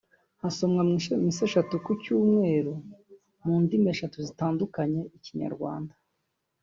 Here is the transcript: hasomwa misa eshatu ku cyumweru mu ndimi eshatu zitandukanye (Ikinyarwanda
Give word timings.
hasomwa 0.41 0.81
misa 1.25 1.41
eshatu 1.49 1.73
ku 1.85 1.91
cyumweru 2.03 2.73
mu 3.43 3.53
ndimi 3.63 3.87
eshatu 3.93 4.17
zitandukanye 4.27 5.01
(Ikinyarwanda 5.17 5.93